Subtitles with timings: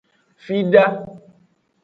[0.45, 0.85] Fida.